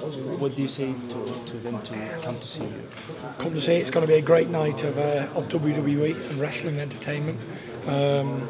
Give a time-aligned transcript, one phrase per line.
[0.00, 2.82] What do you say to, to them to come to see you?
[3.38, 3.80] Come to see it.
[3.80, 7.38] It's going to be a great night of, uh, of WWE and wrestling entertainment.
[7.86, 8.48] Um,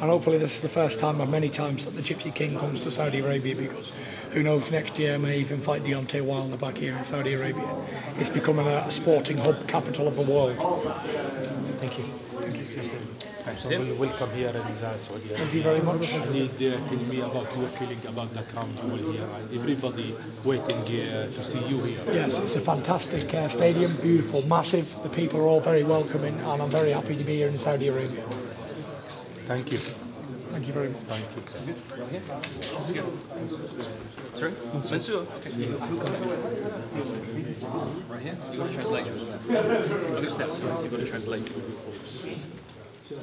[0.00, 2.80] and hopefully this is the first time of many times that the Gypsy King comes
[2.82, 3.92] to Saudi Arabia because
[4.30, 7.68] who knows next year I may even fight Deontay Wilder back here in Saudi Arabia.
[8.18, 10.56] It's becoming a sporting hub capital of the world.
[11.80, 12.27] Thank you.
[13.58, 13.72] Thank.
[13.72, 16.12] So we welcome here in uh, Saudi Thank you very much.
[16.12, 20.82] I need uh, tell me about your feeling about the crown jewel here everybody waiting
[20.82, 21.98] uh, to see you here.
[22.14, 24.94] Yes, it's a fantastic uh, stadium, beautiful, massive.
[25.02, 27.88] The people are all very welcoming and I'm very happy to be here in Saudi
[27.88, 28.22] Arabia.
[29.48, 29.78] Thank you.
[30.52, 31.02] Thank you very much.
[31.08, 31.42] Thank you.
[34.34, 34.52] Sorry?
[34.72, 35.26] Mansoor?
[35.38, 35.50] Okay.
[38.08, 38.36] Right here?
[38.52, 39.06] You've got to translate.
[40.16, 41.52] Other steps, so you got to translate.
[43.08, 43.20] First,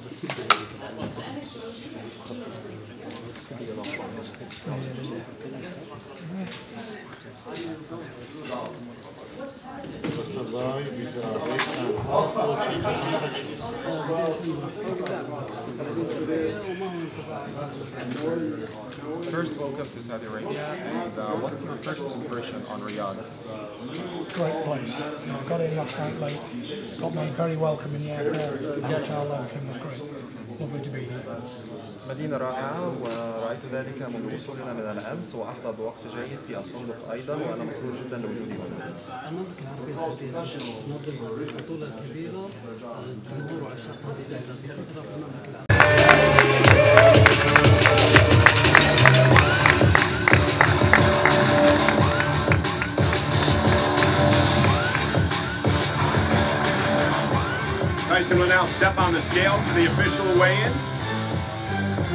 [19.57, 20.65] welcome to Saudi Arabia.
[20.65, 24.33] And uh, what's your first impression on Riyadh?
[24.33, 24.99] Great place.
[25.27, 26.39] Know, got in last night late,
[26.99, 29.74] got made very welcome in the airport, hotel, everything was great.
[32.09, 37.63] مدينة رائعة ورأيت ذلك منذ وصولنا من الأمس وأحظى بوقت جيد في الفندق أيضا وأنا
[37.63, 38.93] مسرور جدا لوجودي هنا.
[39.29, 42.47] المملكة العربية السعودية تنظم البطولة الكبيرة
[43.31, 43.71] جمهور
[44.19, 47.24] الليلة بكثرة في المملكة العربية
[58.55, 60.71] now step on the scale for the official weigh-in.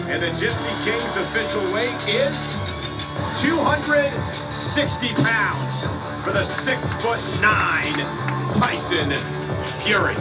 [0.09, 2.35] And the Gypsy King's official weight is
[3.43, 5.85] 260 pounds
[6.25, 7.99] for the six foot nine
[8.55, 9.13] Tyson
[9.83, 10.17] Fury.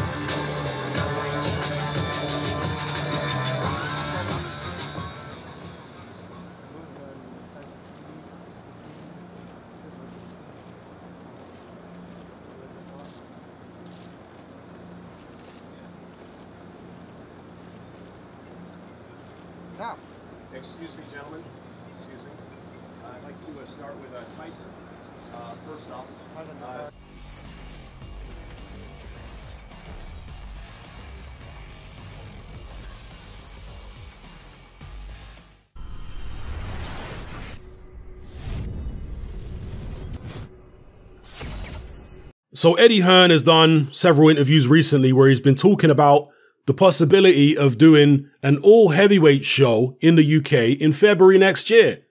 [42.53, 46.29] So Eddie Hearn has done several interviews recently where he's been talking about
[46.65, 52.01] the possibility of doing an all heavyweight show in the UK in February next year.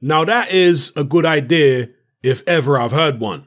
[0.00, 1.88] Now that is a good idea
[2.22, 3.46] if ever I've heard one.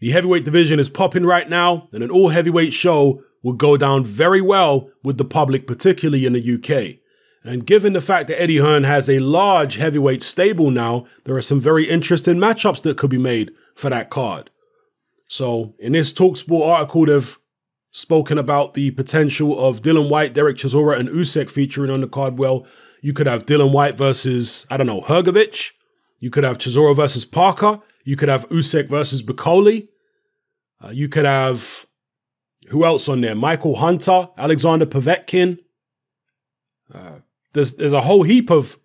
[0.00, 4.04] The heavyweight division is popping right now, and an all heavyweight show would go down
[4.04, 7.00] very well with the public, particularly in the UK.
[7.44, 11.42] And given the fact that Eddie Hearn has a large heavyweight stable now, there are
[11.42, 14.50] some very interesting matchups that could be made for that card.
[15.26, 17.38] So, in this Talksport article, they've
[17.90, 22.38] spoken about the potential of Dillian Whyte, Derek Chisora, and Usyk featuring on the card.
[22.38, 22.66] Well,
[23.00, 25.70] you could have Dillian Whyte versus, I don't know, Hrgovic.
[26.18, 27.80] You could have Chisora versus Parker.
[28.04, 29.88] You could have Usyk versus Bakole.
[30.82, 31.86] Uh, you could have,
[32.68, 33.34] who else on there?
[33.34, 35.58] Michael Hunter, Alexander Povetkin.
[36.92, 37.20] Uh,
[37.52, 38.78] there's, there's a whole heap of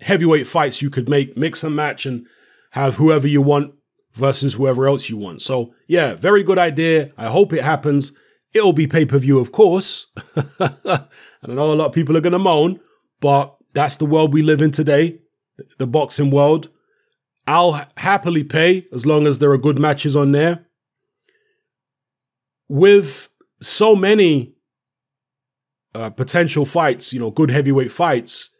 [0.00, 2.26] heavyweight fights you could make, mix and match, and
[2.70, 3.74] have whoever you want
[4.14, 5.42] versus whoever else you want.
[5.42, 7.12] So, yeah, very good idea.
[7.16, 8.12] I hope it happens.
[8.52, 10.06] It'll be pay per view, of course.
[10.36, 11.06] and I
[11.46, 12.80] know a lot of people are going to moan,
[13.20, 15.20] but that's the world we live in today,
[15.78, 16.68] the boxing world.
[17.46, 20.66] I'll happily pay as long as there are good matches on there.
[22.68, 23.28] With
[23.60, 24.54] so many
[25.94, 28.50] uh, potential fights, you know, good heavyweight fights,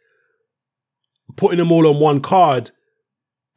[1.36, 2.70] putting them all on one card,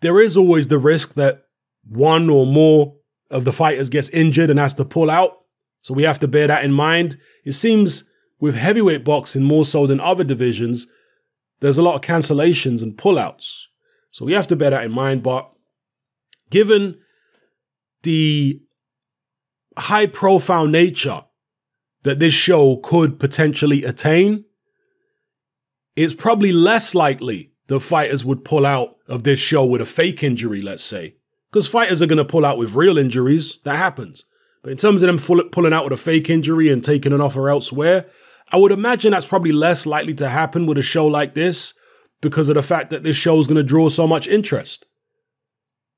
[0.02, 1.45] there is always the risk that
[1.88, 2.96] one or more
[3.30, 5.40] of the fighters gets injured and has to pull out.
[5.82, 7.18] So we have to bear that in mind.
[7.44, 8.10] It seems
[8.40, 10.88] with heavyweight boxing more so than other divisions,
[11.60, 13.64] there's a lot of cancellations and pullouts.
[14.12, 15.24] So we have to bear that in mind.
[15.24, 15.50] But
[16.50, 17.00] given
[18.04, 18.62] the
[19.78, 21.24] high profile nature
[22.04, 24.46] that this show could potentially attain,
[25.96, 30.24] it's probably less likely the fighters would pull out of this show with a fake
[30.24, 31.16] injury, let's say.
[31.56, 33.60] Because fighters are going to pull out with real injuries.
[33.64, 34.26] That happens.
[34.62, 37.22] But in terms of them full, pulling out with a fake injury and taking an
[37.22, 38.08] offer elsewhere,
[38.52, 41.74] I would imagine that's probably less likely to happen with a show like this
[42.20, 44.86] because of the fact that this show is going to draw so much interest.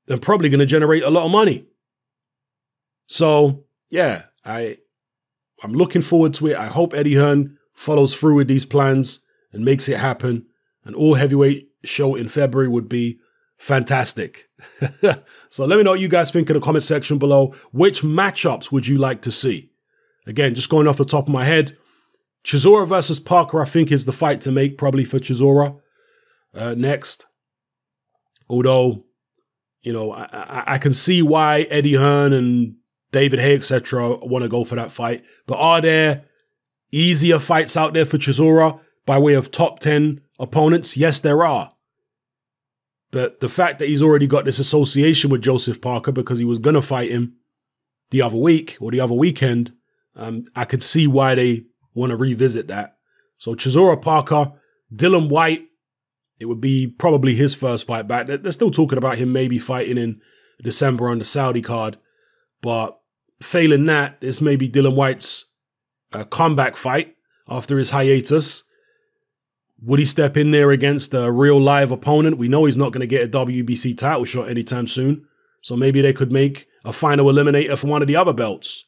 [0.06, 1.66] and probably going to generate a lot of money.
[3.08, 4.78] So, yeah, I
[5.64, 6.56] I'm looking forward to it.
[6.56, 10.46] I hope Eddie Hearn follows through with these plans and makes it happen.
[10.84, 13.18] An all heavyweight show in February would be
[13.58, 14.48] fantastic.
[15.50, 17.54] so let me know what you guys think in the comment section below.
[17.72, 19.70] Which matchups would you like to see?
[20.26, 21.76] Again, just going off the top of my head,
[22.44, 25.78] Chisora versus Parker, I think, is the fight to make probably for Chisora
[26.54, 27.26] uh, next.
[28.48, 29.04] Although,
[29.82, 32.76] you know, I, I, can see why Eddie Hearn and
[33.12, 35.24] David Haye, etc., want to go for that fight.
[35.46, 36.24] But are there
[36.90, 40.96] easier fights out there for Chisora by way of top 10 opponents?
[40.96, 41.70] Yes, there are.
[43.10, 46.58] But the fact that he's already got this association with Joseph Parker because he was
[46.58, 47.36] going to fight him
[48.10, 49.72] the other week or the other weekend,
[50.14, 51.64] um, I could see why they
[51.94, 52.98] want to revisit that.
[53.38, 54.52] So Chisora Parker,
[54.94, 55.64] Dillian Whyte,
[56.38, 58.26] it would be probably his first fight back.
[58.26, 60.20] They're still talking about him maybe fighting in
[60.62, 61.98] December on the Saudi card.
[62.60, 62.98] But
[63.40, 65.46] failing that, this may be Dillian Whyte's
[66.12, 67.16] uh, comeback fight
[67.48, 68.64] after his hiatus.
[69.82, 72.38] Would he step in there against a real live opponent?
[72.38, 75.26] We know he's not going to get a WBC title shot anytime soon.
[75.62, 78.84] So maybe they could make a final eliminator for one of the other belts.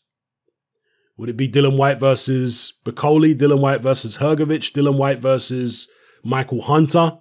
[1.17, 5.89] Would it be Dillian Whyte versus Bakole, Dillian Whyte versus Hrgovic, Dillian Whyte versus
[6.25, 7.19] Michael Hunter?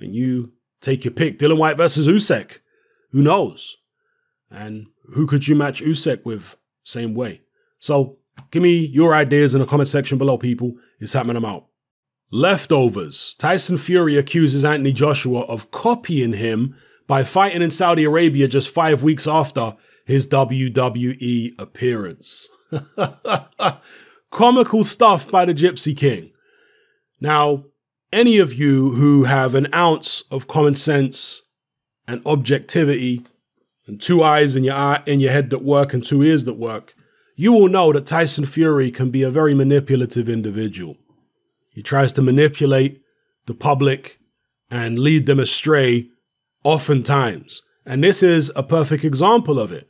[0.00, 1.38] And you take your pick.
[1.38, 2.58] Dillian Whyte versus Usyk.
[3.10, 3.76] Who knows?
[4.50, 6.56] And who could you match Usyk with?
[6.82, 7.42] Same way.
[7.78, 8.18] So
[8.50, 10.74] give me your ideas in the comment section below, people.
[11.00, 11.66] It's happening them out.
[12.34, 13.36] Leftovers.
[13.38, 16.74] Tyson Fury accuses Anthony Joshua of copying him
[17.06, 22.48] by fighting in Saudi Arabia just five weeks after his WWE appearance.
[24.32, 26.32] Comical stuff by the Gypsy King.
[27.20, 27.66] Now,
[28.12, 31.42] any of you who have an ounce of common sense
[32.08, 33.24] and objectivity
[33.86, 36.54] and two eyes in your eye in your head that work and two ears that
[36.54, 36.96] work,
[37.36, 40.96] you will know that Tyson Fury can be a very manipulative individual.
[41.74, 43.02] He tries to manipulate
[43.46, 44.20] the public
[44.70, 46.08] and lead them astray
[46.62, 47.62] oftentimes.
[47.84, 49.88] And this is a perfect example of it.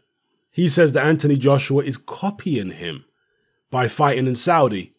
[0.51, 3.05] He says that Anthony Joshua is copying him
[3.71, 4.93] by fighting in Saudi.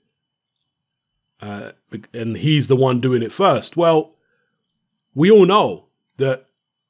[1.41, 1.71] Uh,
[2.13, 3.75] and he's the one doing it first.
[3.75, 4.15] Well,
[5.13, 5.87] we all know
[6.17, 6.45] that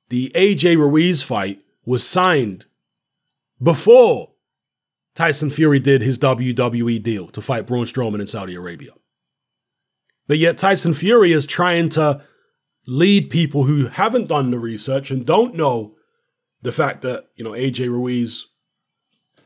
[0.09, 2.65] the AJ Ruiz fight was signed
[3.61, 4.31] before
[5.13, 8.91] Tyson Fury did his WWE deal to fight Braun Strowman in Saudi Arabia.
[10.27, 12.21] But yet Tyson Fury is trying to
[12.87, 15.95] lead people who haven't done the research and don't know
[16.61, 18.47] the fact that, you know, AJ Ruiz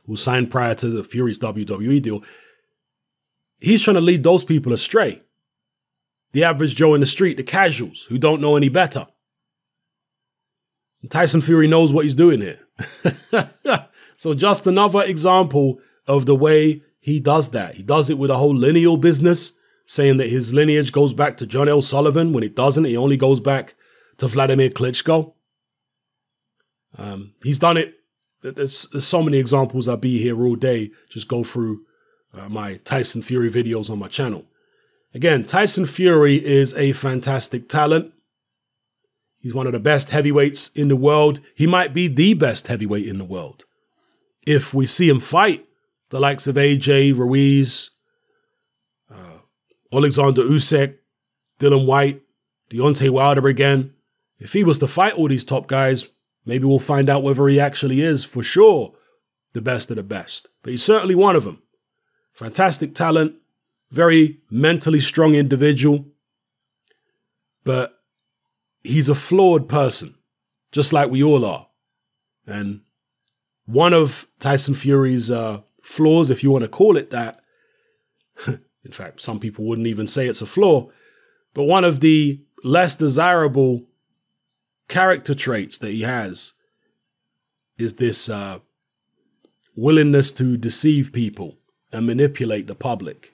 [0.07, 2.23] was signed prior to the Fury's WWE deal.
[3.59, 5.21] He's trying to lead those people astray.
[6.31, 9.07] The average Joe in the street, the casuals who don't know any better.
[11.09, 12.59] Tyson Fury knows what he's doing here.
[14.15, 17.75] so just another example of the way he does that.
[17.75, 19.53] He does it with a whole lineal business
[19.89, 21.81] saying that his lineage goes back to John L.
[21.81, 22.85] Sullivan when it doesn't.
[22.85, 23.73] It only goes back
[24.17, 25.33] to Vladimir Klitschko.
[26.95, 27.95] Um, he's done it.
[28.43, 29.87] There's, there's, so many examples.
[29.87, 30.91] I'll be here all day.
[31.09, 31.85] Just go through
[32.35, 34.45] uh, my Tyson Fury videos on my channel.
[35.15, 38.13] Again, Tyson Fury is a fantastic talent.
[39.39, 41.39] He's one of the best heavyweights in the world.
[41.55, 43.65] He might be the best heavyweight in the world.
[44.45, 45.65] If we see him fight
[46.09, 47.89] the likes of AJ, Ruiz,
[49.93, 50.97] Alexander Usyk,
[51.59, 52.21] Dillian Whyte,
[52.69, 53.93] Deontay Wilder again.
[54.37, 56.09] If he was to fight all these top guys,
[56.45, 58.93] maybe we'll find out whether he actually is for sure
[59.53, 60.47] the best of the best.
[60.63, 61.61] But he's certainly one of them.
[62.33, 63.35] Fantastic talent,
[63.91, 66.05] very mentally strong individual.
[67.63, 67.99] But
[68.83, 70.15] he's a flawed person,
[70.71, 71.67] just like we all are.
[72.45, 72.81] And
[73.65, 77.41] one of Tyson Fury's uh, flaws, if you want to call it that,
[78.85, 80.89] In fact, some people wouldn't even say it's a flaw.
[81.53, 83.85] But one of the less desirable
[84.87, 86.53] character traits that he has
[87.77, 88.59] is this uh,
[89.75, 91.57] willingness to deceive people
[91.91, 93.33] and manipulate the public.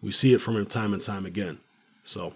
[0.00, 1.58] We see it from him time and time again.
[2.04, 2.32] So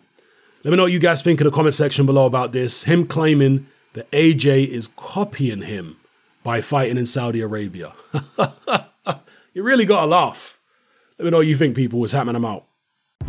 [0.65, 2.85] let me know what you guys think in the comment section below about this.
[2.85, 5.97] Him claiming that AJ is copying him
[6.43, 7.93] by fighting in Saudi Arabia.
[9.55, 10.59] you really got to laugh.
[11.23, 12.01] Let me know what you think, people.
[12.01, 12.35] What's happening?
[12.35, 12.67] I'm out.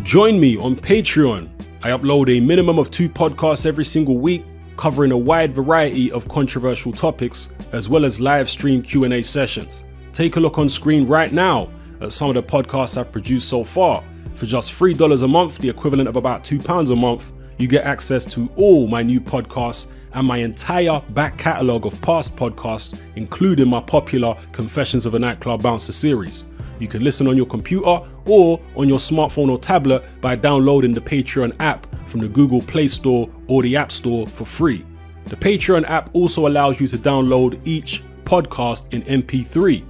[0.02, 1.48] Join me on Patreon.
[1.80, 4.44] I upload a minimum of two podcasts every single week,
[4.76, 9.84] covering a wide variety of controversial topics, as well as live stream Q&A sessions.
[10.12, 11.70] Take a look on screen right now
[12.00, 14.02] at some of the podcasts I've produced so far.
[14.34, 18.24] For just $3 a month, the equivalent of about £2 a month, you get access
[18.24, 23.80] to all my new podcasts and my entire back catalogue of past podcasts, including my
[23.80, 26.42] popular Confessions of a Nightclub Bouncer series.
[26.78, 31.00] You can listen on your computer or on your smartphone or tablet by downloading the
[31.00, 34.84] Patreon app from the Google Play Store or the App Store for free.
[35.26, 39.84] The Patreon app also allows you to download each podcast in MP3.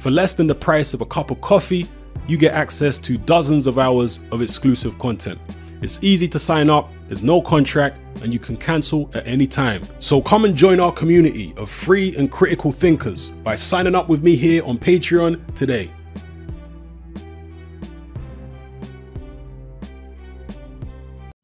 [0.00, 1.86] For less than the price of a cup of coffee,
[2.26, 5.38] you get access to dozens of hours of exclusive content.
[5.82, 9.82] It's easy to sign up, there's no contract, and you can cancel at any time.
[9.98, 14.22] So come and join our community of free and critical thinkers by signing up with
[14.22, 15.90] me here on Patreon today.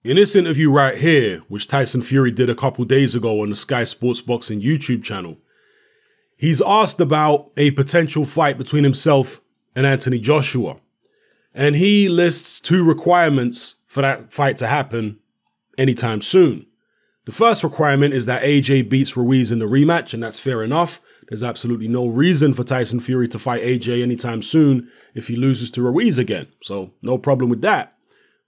[0.07, 3.57] In this interview right here, which Tyson Fury did a couple days ago on the
[3.57, 5.37] Sky Sports Boxing YouTube channel,
[6.37, 9.41] he's asked about a potential fight between himself
[9.75, 10.77] and Anthony Joshua.
[11.53, 15.19] And he lists two requirements for that fight to happen
[15.77, 16.67] anytime soon.
[17.25, 21.01] The first requirement is that AJ beats Ruiz in the rematch, and that's fair enough.
[21.29, 25.69] There's absolutely no reason for Tyson Fury to fight AJ anytime soon if he loses
[25.73, 26.47] to Ruiz again.
[26.63, 27.95] So, no problem with that.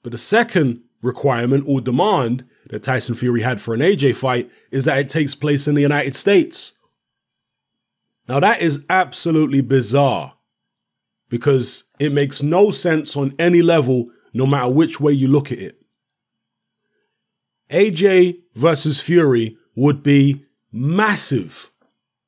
[0.04, 4.85] But the second requirement or demand that Tyson Fury had for an AJ fight is
[4.85, 6.75] that it takes place in the United States.
[8.28, 10.35] Now, that is absolutely bizarre
[11.28, 15.59] because it makes no sense on any level, no matter which way you look at
[15.59, 15.83] it.
[17.71, 21.71] AJ versus Fury would be massive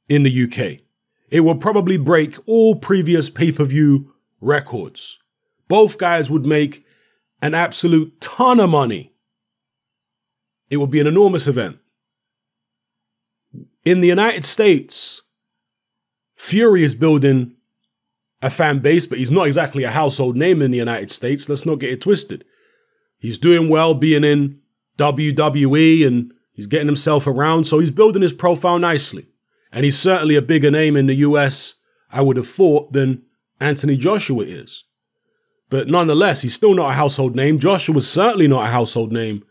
[0.09, 0.81] in the UK.
[1.31, 5.19] It would probably break all previous pay per view records.
[5.69, 6.85] Both guys would make
[7.43, 9.13] an absolute ton of money.
[10.69, 11.79] It would be an enormous event.
[13.85, 15.23] In the United States,
[16.37, 17.55] Fury is building
[18.43, 21.49] a fan base, but he's not exactly a household name in the United States.
[21.49, 22.45] Let's not get it twisted.
[23.19, 24.61] He's doing well being in
[24.97, 29.27] WWE and he's getting himself around, so he's building his profile nicely.
[29.73, 31.77] And he's certainly a bigger name in the US,
[32.11, 33.23] I would have thought, than
[33.61, 34.85] Anthony Joshua is.
[35.71, 37.59] But nonetheless, he's still not a household name.
[37.59, 39.45] Joshua was certainly not a household name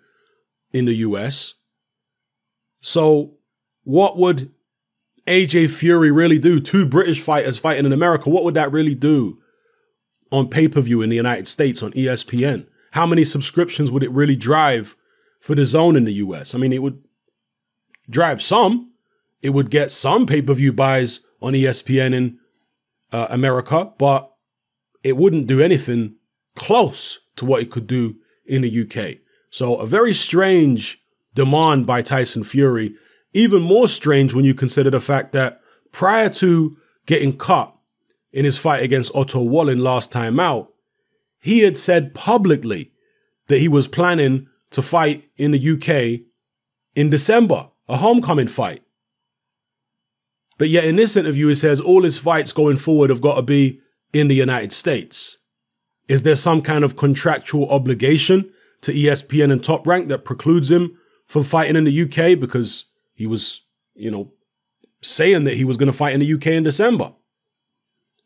[0.72, 1.56] in the US.
[2.82, 3.38] So,
[3.84, 4.52] what would
[5.26, 6.60] AJ Fury really do?
[6.60, 8.30] Two British fighters fighting in America.
[8.30, 9.40] What would that really do
[10.32, 12.68] on pay per view in the United States on ESPN?
[12.92, 14.96] How many subscriptions would it really drive
[15.40, 16.54] for DAZN in the US?
[16.54, 17.02] I mean, it would
[18.10, 18.92] drive some.
[19.42, 22.40] It would get some pay per view buys on ESPN in
[23.14, 24.34] uh, America, but
[25.04, 26.16] it wouldn't do anything
[26.56, 28.16] close to what it could do
[28.46, 29.18] in the UK.
[29.50, 31.02] So, a very strange
[31.34, 32.96] demand by Tyson Fury
[33.34, 37.76] even more strange when you consider the fact that prior to getting cut
[38.32, 40.72] in his fight against Otto Wallin last time out,
[41.40, 42.92] he had said publicly
[43.48, 46.26] that he was planning to fight in the UK
[46.96, 48.84] in December, a homecoming fight.
[50.58, 53.42] But yet in this interview, he says all his fights going forward have got to
[53.42, 53.80] be
[54.14, 55.38] in the United States.
[56.08, 58.52] Is there some kind of contractual obligation
[58.82, 60.98] to ESPN and Top Rank that precludes him
[61.28, 62.40] from fighting in the UK?
[62.40, 63.62] Because he was,
[63.94, 64.32] you know,
[65.02, 67.14] saying that he was going to fight in the UK in December.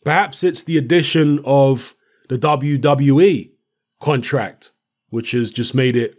[0.03, 1.95] Perhaps it's the addition of
[2.29, 3.51] the WWE
[3.99, 4.71] contract,
[5.09, 6.15] which has just made it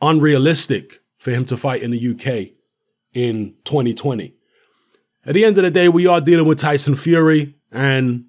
[0.00, 2.54] unrealistic for him to fight in the UK
[3.12, 4.34] in 2020.
[5.26, 8.24] At the end of the day, we are dealing with Tyson Fury, and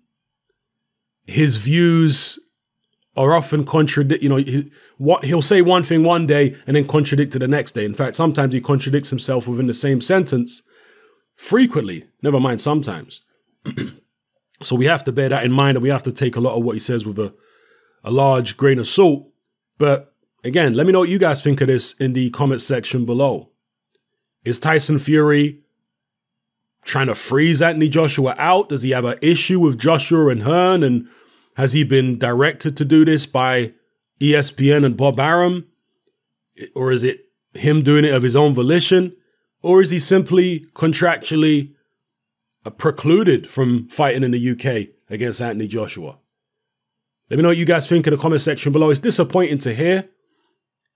[1.26, 2.40] his views
[3.16, 4.24] are often contradict.
[4.24, 7.48] You know, he, what he'll say one thing one day and then contradict it the
[7.48, 7.86] next day.
[7.86, 10.64] In fact, sometimes he contradicts himself within the same sentence
[11.36, 12.06] frequently.
[12.22, 13.22] Never mind, sometimes.
[14.62, 16.58] so we have to bear that in mind, and we have to take a lot
[16.58, 17.34] of what he says with a
[18.04, 19.28] a large grain of salt.
[19.78, 20.14] But
[20.44, 23.50] again, let me know what you guys think of this in the comment section below.
[24.44, 25.62] Is Tyson Fury
[26.84, 28.70] trying to freeze Anthony Joshua out?
[28.70, 31.08] Does he have an issue with Joshua and Hearn and
[31.58, 33.74] has he been directed to do this by
[34.20, 35.68] ESPN and Bob Arum?
[36.76, 39.16] Or is it him doing it of his own volition?
[39.62, 41.74] Or is he simply contractually
[42.66, 46.18] uh, precluded from fighting in the UK against Anthony Joshua?
[47.30, 48.90] Let me know what you guys think in the comment section below.
[48.90, 50.10] It's disappointing to hear,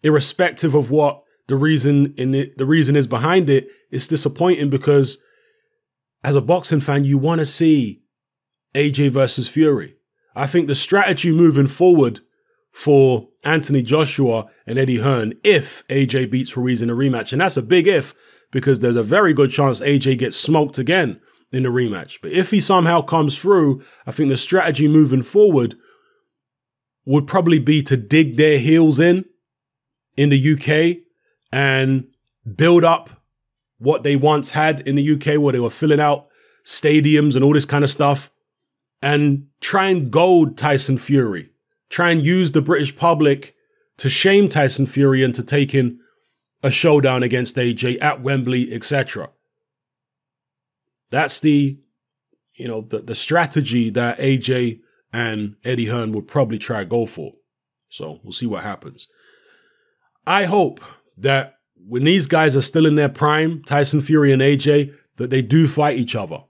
[0.02, 3.70] irrespective of what the reason in it, the reason is behind it.
[3.92, 5.18] It's disappointing because
[6.24, 8.02] as a boxing fan, you want to see
[8.74, 9.96] AJ versus Fury.
[10.36, 12.20] I think the strategy moving forward
[12.72, 17.58] for Anthony Joshua and Eddie Hearn if AJ beats Ruiz in a rematch, and that's
[17.58, 18.14] a big if
[18.52, 22.20] because there's a very good chance AJ gets smoked again in the rematch.
[22.22, 25.76] But if he somehow comes through, I think the strategy moving forward
[27.06, 29.26] would probably be to dig their heels in
[30.18, 31.04] in the UK
[31.52, 32.08] and
[32.56, 33.10] build up
[33.78, 36.28] what they once had in the UK, where they were filling out
[36.64, 38.32] stadiums and all this kind of stuff,
[39.02, 41.50] and try and goad Tyson Fury,
[41.90, 43.56] try and use the British public
[43.98, 46.00] to shame Tyson Fury into taking
[46.64, 49.30] a showdown against AJ at Wembley, etc.
[51.12, 51.80] That's the,
[52.56, 54.80] you know, the, the strategy that AJ
[55.14, 57.34] and Eddie Hearn would probably try to go for.
[57.90, 59.08] So we'll see what happens.
[60.26, 60.82] I hope
[61.18, 61.55] that
[61.88, 65.68] when these guys are still in their prime, Tyson Fury and AJ, that they do
[65.68, 66.44] fight each other.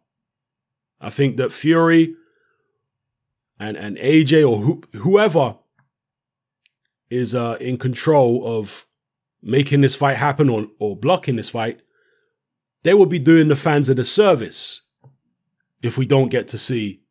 [1.00, 2.16] I think that Fury
[3.60, 5.58] and and AJ or who, whoever
[7.10, 8.86] is uh, in control of
[9.42, 11.82] making this fight happen or, or blocking this fight,
[12.84, 14.82] they will be doing the fans a disservice
[15.84, 17.02] if we don't get to see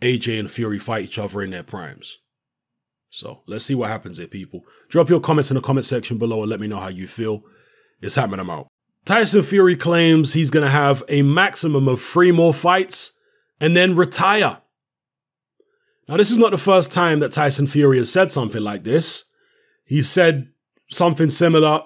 [0.00, 2.18] AJ and Fury fight each other in their primes.
[3.10, 4.64] So let's see what happens here, people.
[4.88, 7.44] Drop your comments in the comment section below and let me know how you feel.
[8.04, 8.68] It's happening, I'm out.
[9.04, 13.12] Tyson Fury claims he's going to have a maximum of three more fights
[13.60, 14.58] and then retire.
[16.08, 19.24] Now, this is not the first time that Tyson Fury has said something like this.
[19.84, 20.48] He said
[20.90, 21.82] something similar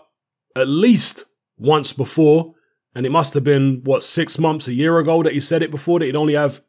[0.57, 1.25] at least
[1.57, 2.55] once before,
[2.95, 5.71] and it must have been, what, six months, a year ago that he said it
[5.71, 6.63] before, that he'd only have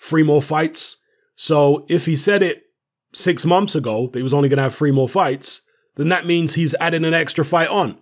[0.00, 0.96] three more fights.
[1.34, 2.64] So if he said it
[3.12, 5.62] six months ago that he was only going to have three more fights,
[5.96, 7.98] then that means he's adding an extra fight on.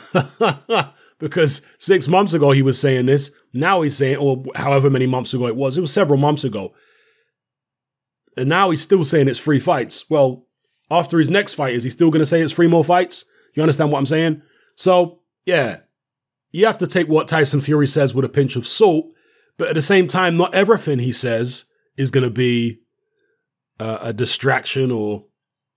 [1.18, 3.30] because six months ago he was saying this.
[3.52, 6.74] Now he's saying, or however many months ago it was, it was several months ago.
[8.36, 10.08] And now he's still saying it's three fights.
[10.08, 10.46] Well,
[10.90, 13.24] after his next fight, is he still going to say it's three more fights?
[13.54, 14.42] You understand what I'm saying?
[14.74, 15.80] So, yeah,
[16.50, 19.06] you have to take what Tyson Fury says with a pinch of salt.
[19.58, 21.64] But at the same time, not everything he says
[21.96, 22.80] is going to be
[23.78, 25.26] uh, a distraction or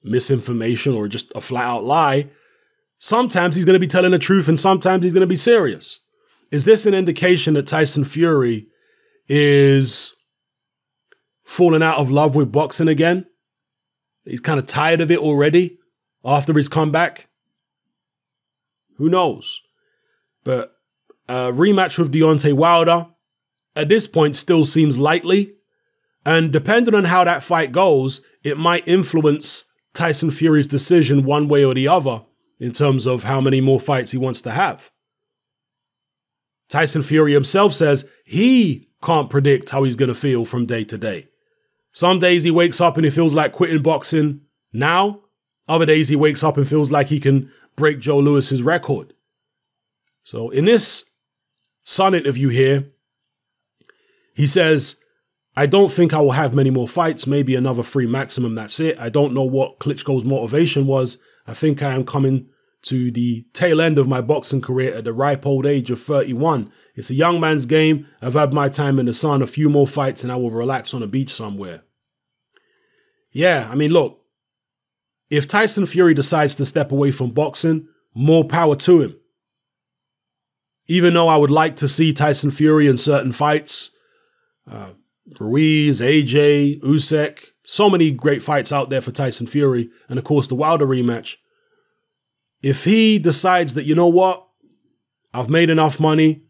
[0.04, 2.30] misinformation or just a flat out lie.
[3.00, 6.00] Sometimes he's going to be telling the truth and sometimes he's going to be serious.
[6.52, 8.68] Is this an indication that Tyson Fury
[9.28, 10.16] is
[11.44, 13.26] falling out of love with boxing again?
[14.24, 15.78] He's kind of tired of it already
[16.24, 17.28] after his comeback?
[18.98, 19.62] Who knows?
[20.44, 20.74] But
[21.28, 23.08] a rematch with Deontay Wilder
[23.76, 25.54] at this point still seems likely.
[26.26, 31.64] And depending on how that fight goes, it might influence Tyson Fury's decision one way
[31.64, 32.24] or the other
[32.60, 34.91] in terms of how many more fights he wants to have.
[36.70, 40.98] Tyson Fury himself says he can't predict how he's going to feel from day to
[40.98, 41.28] day.
[41.91, 44.41] Some days he wakes up and he feels like quitting boxing
[44.74, 45.22] now.
[45.68, 49.13] Other days he wakes up and feels like he can break Joe Louis's record.
[50.24, 51.12] So in this
[51.84, 52.88] Sun interview here,
[54.34, 54.98] he says,
[55.56, 58.56] I don't think I will have many more fights, maybe another three maximum.
[58.56, 59.00] That's it.
[59.00, 61.20] I don't know what Klitschko's motivation was.
[61.48, 62.48] I think I am coming
[62.84, 66.72] to the tail end of my boxing career at the ripe old age of 31.
[66.96, 68.08] It's a young man's game.
[68.22, 70.94] I've had my time in the sun, a few more fights, and I will relax
[70.94, 71.82] on a beach somewhere.
[73.32, 74.22] Yeah, I mean, look,
[75.30, 79.18] if Tyson Fury decides to step away from boxing, more power to him.
[80.88, 83.90] Even though I would like to see Tyson Fury in certain fights,
[84.70, 84.92] uh,
[85.40, 90.47] Ruiz, AJ, Usyk, so many great fights out there for Tyson Fury, and of course
[90.47, 91.36] the Wilder rematch.
[92.62, 94.47] If he decides that, you know what,
[95.34, 96.43] I've made enough money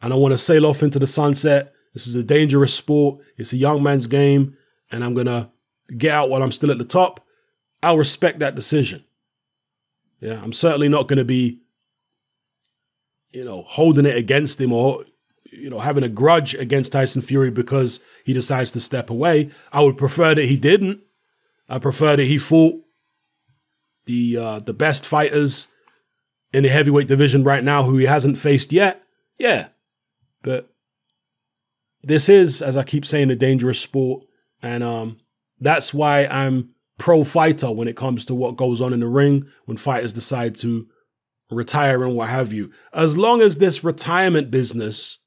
[0.00, 3.52] and I want to sail off into the sunset, this is a dangerous sport, it's
[3.52, 4.56] a young man's game,
[4.90, 5.50] and I'm going to
[5.96, 7.24] get out while I'm still at the top,
[7.82, 9.04] I'll respect that decision.
[10.20, 11.60] Yeah, I'm certainly not going to be,
[13.30, 15.04] you know, holding it against him or
[15.52, 19.50] you know, having a grudge against Tyson Fury because he decides to step away.
[19.72, 21.00] I would prefer that he didn't.
[21.68, 22.82] I prefer that he fought
[24.06, 25.68] the uh, the best fighters
[26.52, 29.02] in the heavyweight division right now who he hasn't faced yet.
[29.38, 29.68] Yeah,
[30.42, 30.70] but
[32.02, 34.24] this is, as I keep saying, a dangerous sport,
[34.62, 35.18] and um,
[35.60, 39.46] that's why I'm pro fighter when it comes to what goes on in the ring
[39.64, 40.86] when fighters decide to
[41.50, 42.70] retire and what have you.
[42.92, 45.18] As long as this retirement business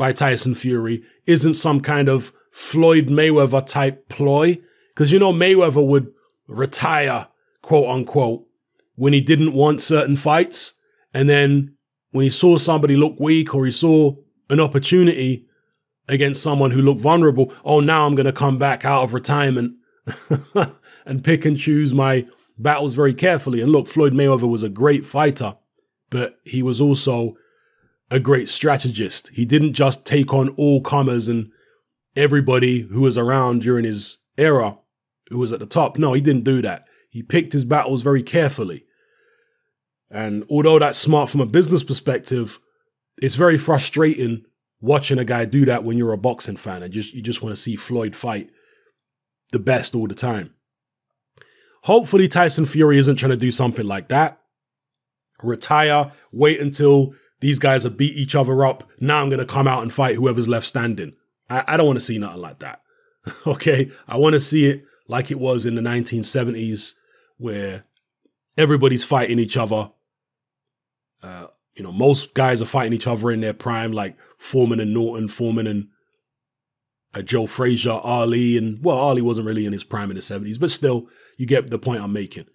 [0.00, 4.58] by Tyson Fury isn't some kind of Floyd Mayweather type ploy.
[4.94, 6.10] Because you know, Mayweather would
[6.48, 7.28] retire,
[7.60, 8.46] quote unquote,
[8.94, 10.72] when he didn't want certain fights.
[11.12, 11.74] And then
[12.12, 14.14] when he saw somebody look weak or he saw
[14.48, 15.44] an opportunity
[16.08, 19.74] against someone who looked vulnerable, oh, now I'm going to come back out of retirement
[21.04, 23.60] and pick and choose my battles very carefully.
[23.60, 25.58] And look, Floyd Mayweather was a great fighter,
[26.08, 27.36] but he was also
[28.10, 29.28] a great strategist.
[29.28, 31.50] He didn't just take on all comers and
[32.16, 34.78] everybody who was around during his era
[35.28, 35.96] who was at the top.
[35.98, 36.86] No, he didn't do that.
[37.08, 38.84] He picked his battles very carefully.
[40.10, 42.58] And although that's smart from a business perspective,
[43.22, 44.44] it's very frustrating
[44.80, 47.54] watching a guy do that when you're a boxing fan and just you just want
[47.54, 48.50] to see Floyd fight
[49.52, 50.54] the best all the time.
[51.84, 54.40] Hopefully Tyson Fury isn't trying to do something like that.
[55.42, 58.88] Retire, wait until these guys have beat each other up.
[59.00, 61.14] Now I'm gonna come out and fight whoever's left standing.
[61.48, 62.82] I, I don't want to see nothing like that.
[63.46, 63.90] okay.
[64.08, 66.94] I want to see it like it was in the 1970s
[67.36, 67.84] where
[68.56, 69.90] everybody's fighting each other.
[71.22, 74.94] Uh, you know, most guys are fighting each other in their prime, like Foreman and
[74.94, 75.88] Norton, Foreman and
[77.14, 80.58] uh, Joe Frazier, Ali, and well, Ali wasn't really in his prime in the 70s,
[80.60, 82.46] but still, you get the point I'm making.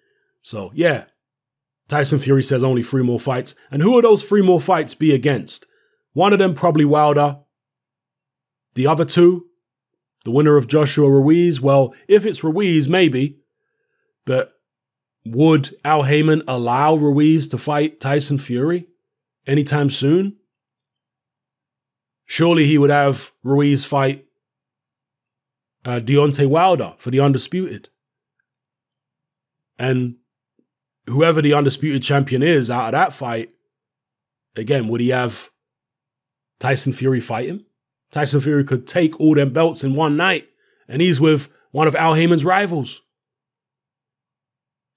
[0.41, 1.05] So, yeah,
[1.87, 3.55] Tyson Fury says only three more fights.
[3.69, 5.65] And who are those three more fights be against?
[6.13, 7.39] One of them probably Wilder.
[8.73, 9.45] The other two,
[10.23, 11.61] the winner of Joshua Ruiz.
[11.61, 13.39] Well, if it's Ruiz, maybe.
[14.25, 14.53] But
[15.25, 18.87] would Al Haymon allow Ruiz to fight Tyson Fury
[19.45, 20.37] anytime soon?
[22.25, 24.25] Surely he would have Ruiz fight
[25.85, 27.89] uh, Deontay Wilder for the undisputed.
[29.77, 30.15] And
[31.07, 33.51] whoever the undisputed champion is out of that fight,
[34.55, 35.49] again, would he have
[36.59, 37.65] Tyson Fury fight him?
[38.11, 40.47] Tyson Fury could take all them belts in one night,
[40.87, 43.01] and he's with one of Al Haymon's rivals.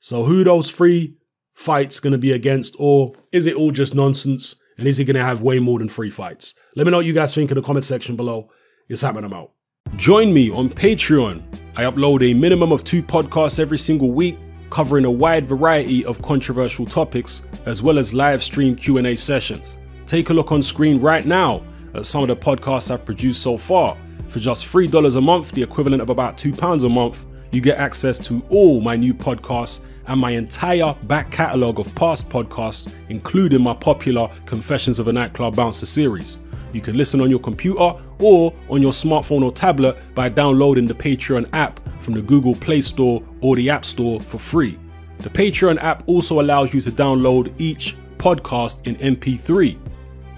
[0.01, 1.17] So who those three
[1.55, 4.55] fights going to be against, or is it all just nonsense?
[4.79, 6.55] And is he going to have way more than three fights?
[6.77, 8.49] Let me know what you guys think in the comment section below.
[8.89, 9.51] It's happening I'm out.
[9.97, 11.43] Join me on Patreon.
[11.75, 14.39] I upload a minimum of two podcasts every single week
[14.71, 19.79] covering a wide variety of controversial topics as well as live stream Q&A sessions.
[20.07, 21.63] Take a look on screen right now
[21.95, 23.97] at some of the podcasts I've produced so far.
[24.29, 28.19] For just $3 a month, the equivalent of about £2 a month, you get access
[28.21, 33.75] to all my new podcasts and my entire back catalogue of past podcasts, including my
[33.75, 36.39] popular Confessions of a Nightclub Bouncer series.
[36.73, 40.95] You can listen on your computer or on your smartphone or tablet by downloading the
[40.95, 44.79] Patreon app from the Google Play Store or the App Store for free.
[45.19, 49.79] The Patreon app also allows you to download each podcast in MP3.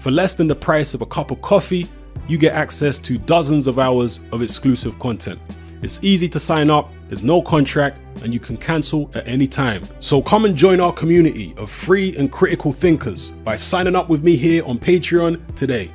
[0.01, 1.87] For less than the price of a cup of coffee,
[2.27, 5.39] you get access to dozens of hours of exclusive content.
[5.81, 9.83] It's easy to sign up, there's no contract, and you can cancel at any time.
[10.01, 14.25] So come and join our community of free and critical thinkers by signing up with
[14.25, 15.89] me here on Patreon today.